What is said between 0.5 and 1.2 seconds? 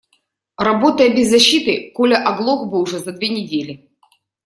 Работая